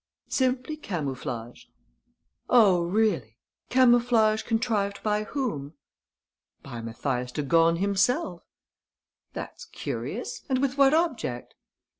[0.29, 1.65] "Simply camouflage."
[2.49, 3.37] "Oh, really?
[3.69, 5.75] Camouflage contrived by whom?"
[6.63, 8.41] "By Mathias de Gorne himself."
[9.33, 10.41] "That's curious!
[10.49, 11.53] And with what object?"